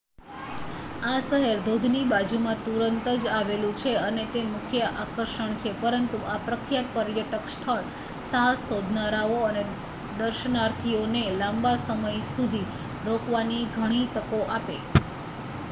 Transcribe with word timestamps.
આ 1.03 1.17
શહેર 1.23 1.57
ધોધની 1.65 2.05
બાજુમાં 2.11 2.61
તુરંત 2.63 3.09
જ 3.15 3.33
આવેલું 3.33 3.75
છે 3.75 3.91
અને 3.99 4.23
તે 4.29 4.41
મુખ્ય 4.45 4.87
આકર્ષણ 5.01 5.53
છે 5.57 5.73
પરંતુ 5.81 6.17
આ 6.27 6.37
પ્રખ્યાત 6.45 6.89
પર્યટક 6.95 7.45
સ્થળ 7.49 7.85
સાહસ 8.29 8.65
શોધનારાઓ 8.67 9.37
અને 9.43 9.63
દર્શનાર્થીઓને 10.17 11.23
લાંબા 11.37 11.75
સમય 11.83 12.15
સુધી 12.31 12.65
રોકાવાની 13.05 13.61
ઘણી 13.73 14.03
તકો 14.15 14.39
આપે 14.51 14.77